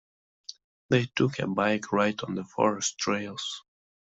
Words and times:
They 0.89 1.05
took 1.15 1.37
a 1.37 1.45
bike 1.45 1.91
ride 1.93 2.23
on 2.23 2.33
the 2.33 2.43
forest 2.43 2.97
trails. 2.97 3.61